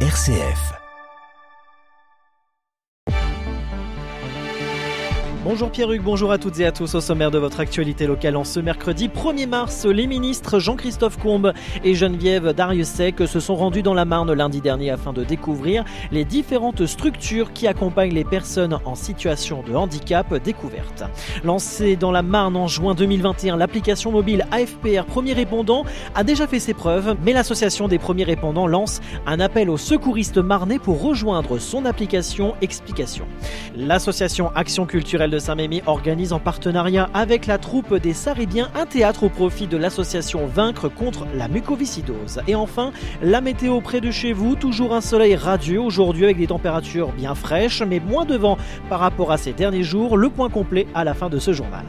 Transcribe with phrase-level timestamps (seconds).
[0.00, 0.85] RCF.
[5.48, 8.42] Bonjour Pierruc, bonjour à toutes et à tous au sommaire de votre actualité locale en
[8.42, 9.86] ce mercredi 1er mars.
[9.86, 11.52] Les ministres Jean-Christophe Combe
[11.84, 16.24] et Geneviève Dariussec se sont rendus dans la Marne lundi dernier afin de découvrir les
[16.24, 21.04] différentes structures qui accompagnent les personnes en situation de handicap découverte.
[21.44, 25.84] Lancée dans la Marne en juin 2021, l'application mobile AFPR Premier Répondant
[26.16, 30.38] a déjà fait ses preuves, mais l'association des premiers répondants lance un appel aux secouristes
[30.38, 33.26] marnais pour rejoindre son application Explication.
[33.76, 39.28] L'association Action culturelle Saint-Mémy organise en partenariat avec la troupe des Saribiens un théâtre au
[39.28, 42.40] profit de l'association Vaincre contre la mucoviscidose.
[42.46, 46.46] Et enfin, la météo près de chez vous, toujours un soleil radieux aujourd'hui avec des
[46.46, 50.16] températures bien fraîches, mais moins de vent par rapport à ces derniers jours.
[50.16, 51.84] Le point complet à la fin de ce journal.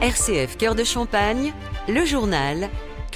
[0.00, 1.52] RCF Cœur de Champagne,
[1.88, 2.68] le journal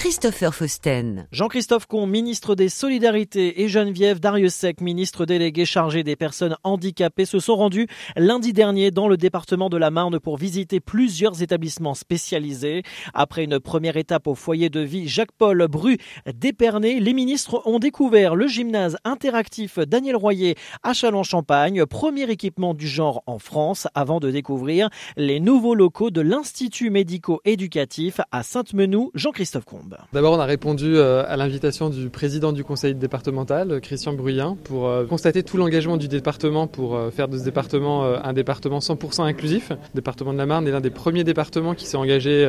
[0.06, 1.26] Christopher Fausten.
[1.32, 7.40] Jean-Christophe Combe, ministre des Solidarités, et Geneviève Dariussec, ministre déléguée chargée des personnes handicapées, se
[7.40, 12.84] sont rendus lundi dernier dans le département de la Marne pour visiter plusieurs établissements spécialisés.
[13.14, 15.98] Après une première étape au foyer de vie Jacques-Paul Bru
[16.32, 22.86] d'Épernay, les ministres ont découvert le gymnase interactif Daniel Royer à Châlons-Champagne, premier équipement du
[22.86, 29.10] genre en France, avant de découvrir les nouveaux locaux de l'Institut médico-éducatif à Sainte-Menou.
[29.14, 29.95] Jean-Christophe Combe.
[30.12, 34.88] D'abord, on a répondu euh, à l'invitation du président du conseil départemental, Christian Bruyant, pour
[34.88, 39.22] euh, constater tout l'engagement du département pour euh, faire de ce département un département 100%
[39.22, 39.70] inclusif.
[39.70, 42.46] Le département de la Marne est l'un des premiers départements qui s'est engagé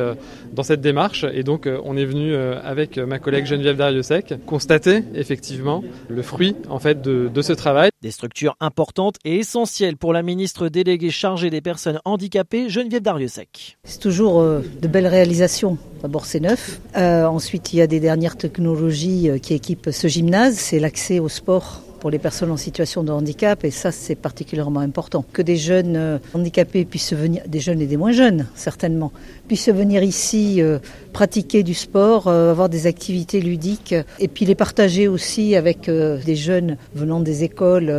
[0.52, 1.24] dans cette démarche.
[1.32, 6.78] Et donc, on est venu avec ma collègue Geneviève Dariussec constater effectivement le fruit en
[6.78, 7.90] fait de ce travail.
[8.00, 13.76] Des structures importantes et essentielles pour la ministre déléguée chargée des personnes handicapées, Geneviève Dariussec.
[13.82, 15.78] C'est toujours de belles réalisations.
[16.02, 16.80] D'abord, c'est neuf.
[16.96, 20.54] Euh, ensuite, il y a des dernières technologies euh, qui équipent ce gymnase.
[20.54, 24.78] C'est l'accès au sport pour les personnes en situation de handicap et ça c'est particulièrement
[24.78, 25.24] important.
[25.32, 29.12] Que des jeunes euh, handicapés puissent venir, des jeunes et des moins jeunes certainement,
[29.48, 30.78] puissent venir ici euh,
[31.12, 36.36] pratiquer du sport, euh, avoir des activités ludiques et puis les partager aussi avec des
[36.36, 37.92] jeunes venant des écoles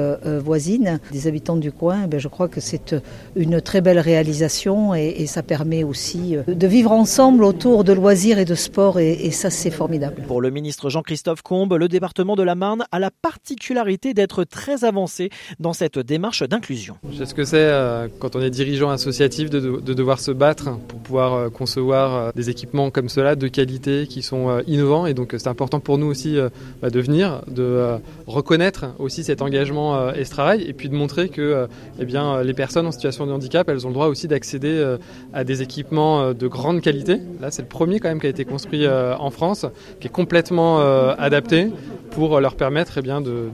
[0.44, 2.08] voisines, des habitants du coin.
[2.08, 2.96] Ben, je crois que c'est
[3.36, 8.40] une très belle réalisation et, et, ça permet aussi de vivre ensemble autour de loisirs
[8.40, 10.24] et de sport et, et ça c'est formidable.
[10.28, 14.84] Pour le ministre Jean-Christophe Combe, le département de la Marne a la particularité d'être très
[14.84, 15.30] avancé
[15.60, 16.98] dans cette démarche d'inclusion.
[17.12, 20.78] Je sais ce que c'est euh, quand on est dirigeant associatif de, devoir se battre
[20.88, 25.14] pour pouvoir euh, concevoir euh, des équipements comme cela de qualité qui sont innovants et
[25.14, 26.38] donc c'est important pour nous aussi
[26.82, 31.30] bah, de venir, de reconnaître aussi cet engagement et ce travail et puis de montrer
[31.30, 31.68] que
[32.00, 34.96] eh bien, les personnes en situation de handicap elles ont le droit aussi d'accéder
[35.34, 37.20] à des équipements de grande qualité.
[37.42, 39.66] Là c'est le premier quand même qui a été construit en France
[40.00, 40.80] qui est complètement
[41.18, 41.68] adapté
[42.12, 43.50] pour leur permettre eh bien, de,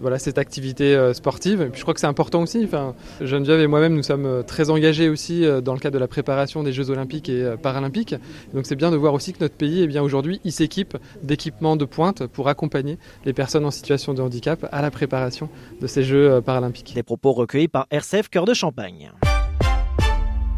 [0.00, 1.62] voilà, cette activité euh, sportive.
[1.62, 2.68] Et puis je crois que c'est important aussi.
[3.20, 6.08] Geneviève et moi-même, nous sommes euh, très engagés aussi euh, dans le cadre de la
[6.08, 8.14] préparation des Jeux olympiques et paralympiques.
[8.54, 11.76] Donc c'est bien de voir aussi que notre pays, eh bien aujourd'hui, il s'équipe d'équipements
[11.76, 15.48] de pointe pour accompagner les personnes en situation de handicap à la préparation
[15.80, 16.94] de ces Jeux paralympiques.
[16.94, 19.12] Des propos recueillis par RCF Cœur de Champagne.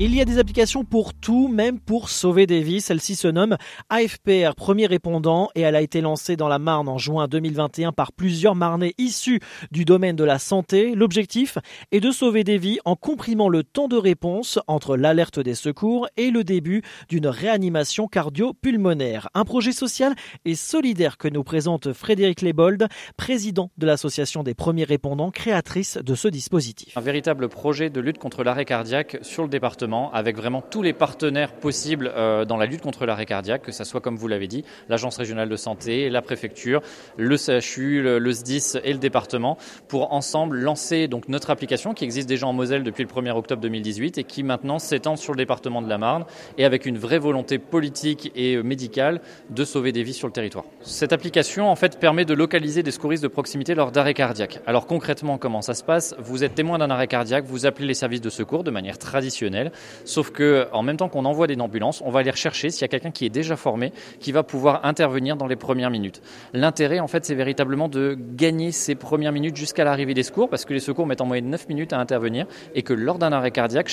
[0.02, 2.80] Il y a des applications pour tout, même pour sauver des vies.
[2.80, 3.58] Celle-ci se nomme
[3.90, 8.12] AFPR, premier répondant, et elle a été lancée dans la Marne en juin 2021 par
[8.12, 9.40] plusieurs Marnais issus
[9.70, 10.94] du domaine de la santé.
[10.94, 11.58] L'objectif
[11.92, 16.08] est de sauver des vies en comprimant le temps de réponse entre l'alerte des secours
[16.16, 16.80] et le début
[17.10, 19.28] d'une réanimation cardio-pulmonaire.
[19.34, 20.14] Un projet social
[20.46, 22.88] et solidaire que nous présente Frédéric Lebold,
[23.18, 26.96] président de l'association des premiers répondants, créatrice de ce dispositif.
[26.96, 30.92] Un véritable projet de lutte contre l'arrêt cardiaque sur le département avec vraiment tous les
[30.92, 34.46] partenaires possibles euh, dans la lutte contre l'arrêt cardiaque, que ce soit, comme vous l'avez
[34.46, 36.80] dit, l'Agence régionale de santé, la préfecture,
[37.16, 39.58] le CHU, le, SDIS et le département,
[39.88, 43.60] pour ensemble lancer donc notre application qui existe déjà en Moselle depuis le 1er octobre
[43.62, 46.24] 2018 et qui maintenant s'étend sur le département de la Marne
[46.56, 50.32] et avec une vraie volonté politique et euh, médicale de sauver des vies sur le
[50.32, 50.64] territoire.
[50.82, 54.60] Cette application en fait permet de localiser des secouristes de proximité lors d'arrêt cardiaque.
[54.66, 56.14] Alors concrètement comment ça se passe?
[56.18, 59.72] Vous êtes témoin d'un arrêt cardiaque, vous appelez les services de secours de manière traditionnelle
[60.04, 62.84] Sauf que, en même temps qu'on envoie des ambulances, on va aller rechercher s'il y
[62.84, 66.22] a quelqu'un qui est déjà formé, qui va pouvoir intervenir dans les premières minutes.
[66.52, 70.64] L'intérêt, en fait, c'est véritablement de gagner ces premières minutes jusqu'à l'arrivée des secours, parce
[70.64, 73.50] que les secours mettent en moyenne 9 minutes à intervenir, et que lors d'un arrêt
[73.50, 73.88] cardiaque,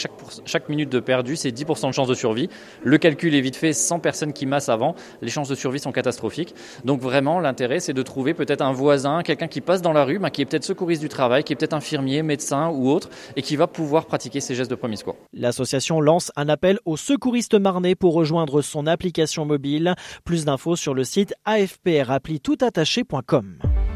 [0.45, 2.49] chaque, minute de perdu, c'est 10% de chance de survie.
[2.83, 5.91] Le calcul est vite fait, 100 personnes qui massent avant, les chances de survie sont
[5.91, 6.53] catastrophiques.
[6.85, 10.19] Donc vraiment, l'intérêt, c'est de trouver peut-être un voisin, quelqu'un qui passe dans la rue,
[10.31, 13.55] qui est peut-être secouriste du travail, qui est peut-être infirmier, médecin ou autre, et qui
[13.55, 15.15] va pouvoir pratiquer ces gestes de premier secours.
[16.01, 19.95] Lance un appel aux secouristes marnais pour rejoindre son application mobile.
[20.23, 23.86] Plus d'infos sur le site afprappli-toutattaché.com.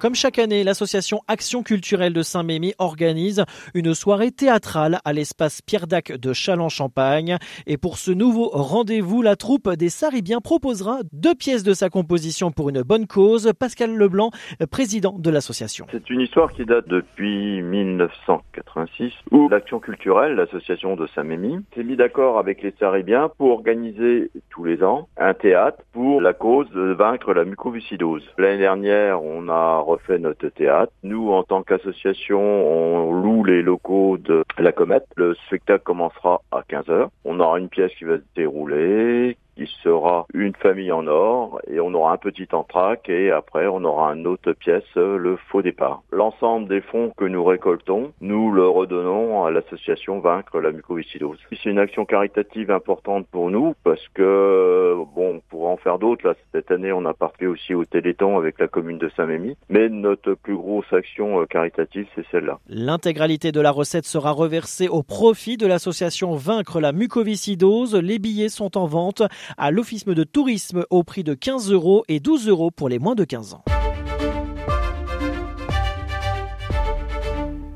[0.00, 3.44] Comme chaque année, l'association Action culturelle de Saint-Mémy organise
[3.74, 7.36] une soirée théâtrale à l'espace Pierre Dac de Châlons-Champagne.
[7.66, 12.50] Et pour ce nouveau rendez-vous, la troupe des Saribiens proposera deux pièces de sa composition
[12.50, 13.52] pour une bonne cause.
[13.52, 14.30] Pascal Leblanc,
[14.70, 15.86] président de l'association.
[15.92, 21.96] C'est une histoire qui date depuis 1986 où l'Action culturelle, l'association de Saint-Mémy, s'est mis
[21.96, 26.94] d'accord avec les Saribiens pour organiser tous les ans un théâtre pour la cause de
[26.94, 28.24] vaincre la mucoviscidose.
[28.38, 30.92] L'année dernière, on a refait notre théâtre.
[31.02, 35.06] Nous, en tant qu'association, on loue les locaux de la Comète.
[35.16, 37.08] Le spectacle commencera à 15h.
[37.24, 41.80] On aura une pièce qui va se dérouler, il sera une famille en or et
[41.80, 46.02] on aura un petit entraque et après on aura une autre pièce, le faux départ.
[46.10, 51.38] L'ensemble des fonds que nous récoltons, nous le redonnons à l'association Vaincre la mucoviscidose.
[51.50, 56.26] C'est une action caritative importante pour nous parce que, bon, on pourrait en faire d'autres.
[56.26, 59.56] Là, cette année, on a participé aussi au Téléthon avec la commune de Saint-Mémy.
[59.68, 62.58] Mais notre plus grosse action euh, caritative, c'est celle-là.
[62.68, 67.94] L'intégralité de la recette sera reversée au profit de l'association Vaincre la mucoviscidose.
[67.94, 69.22] Les billets sont en vente
[69.56, 73.14] à l'office de tourisme au prix de 15 euros et 12 euros pour les moins
[73.14, 73.64] de 15 ans.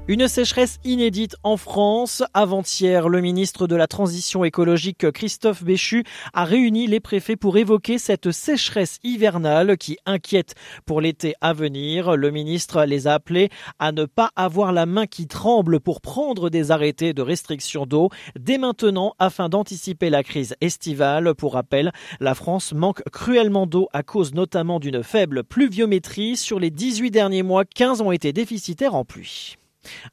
[0.06, 2.22] Une sécheresse inédite en France.
[2.34, 6.04] Avant-hier, le ministre de la Transition écologique Christophe Béchu
[6.34, 12.18] a réuni les préfets pour évoquer cette sécheresse hivernale qui inquiète pour l'été à venir.
[12.18, 13.48] Le ministre les a appelés
[13.78, 18.10] à ne pas avoir la main qui tremble pour prendre des arrêtés de restriction d'eau
[18.38, 21.34] dès maintenant afin d'anticiper la crise estivale.
[21.34, 26.36] Pour rappel, la France manque cruellement d'eau à cause notamment d'une faible pluviométrie.
[26.36, 29.56] Sur les 18 derniers mois, 15 ont été déficitaires en pluie.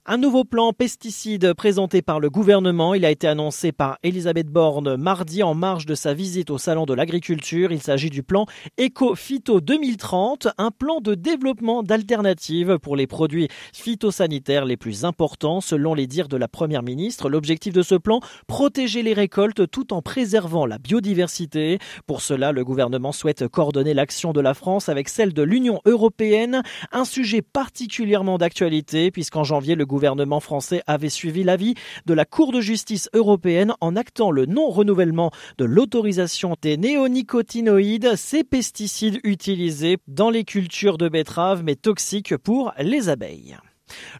[0.05, 2.93] Un nouveau plan pesticides présenté par le gouvernement.
[2.93, 6.85] Il a été annoncé par Elisabeth Borne mardi en marge de sa visite au Salon
[6.85, 7.71] de l'Agriculture.
[7.71, 8.45] Il s'agit du plan
[8.79, 15.93] Eco-Phyto 2030, un plan de développement d'alternatives pour les produits phytosanitaires les plus importants selon
[15.93, 17.29] les dires de la Première ministre.
[17.29, 21.79] L'objectif de ce plan, protéger les récoltes tout en préservant la biodiversité.
[22.07, 26.63] Pour cela, le gouvernement souhaite coordonner l'action de la France avec celle de l'Union européenne,
[26.91, 31.75] un sujet particulièrement d'actualité puisqu'en janvier le gouvernement français avait suivi l'avis
[32.05, 38.43] de la Cour de justice européenne en actant le non-renouvellement de l'autorisation des néonicotinoïdes, ces
[38.43, 43.57] pesticides utilisés dans les cultures de betteraves mais toxiques pour les abeilles.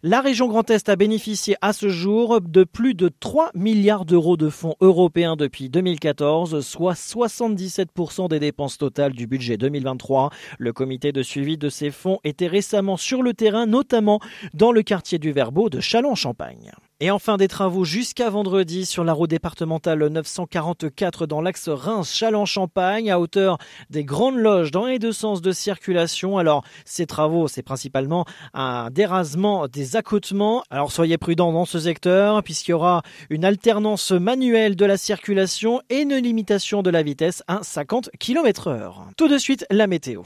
[0.02, 4.36] La région Grand Est a bénéficié à ce jour de plus de 3 milliards d'euros
[4.36, 10.30] de fonds européens depuis 2014, soit 77% des dépenses totales du budget 2023.
[10.58, 14.20] Le comité de suivi de ces fonds était récemment sur le terrain, notamment
[14.54, 16.72] dans le quartier du Verbeau de Châlons-Champagne.
[17.04, 23.18] Et enfin, des travaux jusqu'à vendredi sur la route départementale 944 dans l'axe Reims-Châlons-Champagne à
[23.18, 23.58] hauteur
[23.90, 26.38] des grandes loges dans les deux sens de circulation.
[26.38, 30.62] Alors, ces travaux, c'est principalement un dérasement des accotements.
[30.70, 35.80] Alors, soyez prudents dans ce secteur puisqu'il y aura une alternance manuelle de la circulation
[35.90, 39.08] et une limitation de la vitesse à 50 km heure.
[39.16, 40.22] Tout de suite, la météo.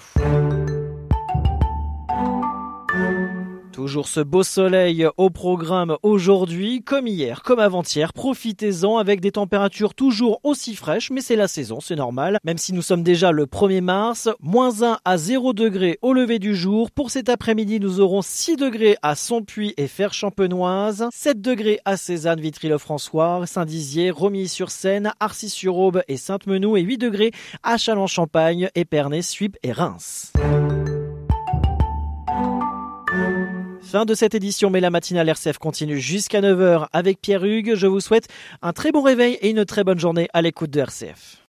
[3.86, 8.12] Toujours ce beau soleil au programme aujourd'hui, comme hier, comme avant-hier.
[8.12, 12.40] Profitez-en avec des températures toujours aussi fraîches, mais c'est la saison, c'est normal.
[12.42, 16.40] Même si nous sommes déjà le 1er mars, moins 1 à 0 degrés au lever
[16.40, 16.90] du jour.
[16.90, 22.40] Pour cet après-midi, nous aurons 6 degrés à Saint-Puy et Fer-Champenoise, 7 degrés à Cézanne,
[22.40, 27.30] Vitry-le-François, Saint-Dizier, Romilly-sur-Seine, Arcis-sur-Aube et Sainte-Menou et 8 degrés
[27.62, 30.32] à Châlons-Champagne, Épernay, Suippes et Reims.
[33.86, 37.76] Fin de cette édition, mais la matinale RCF continue jusqu'à 9h avec Pierre Hugues.
[37.76, 38.26] Je vous souhaite
[38.60, 41.36] un très bon réveil et une très bonne journée à l'écoute de RCF.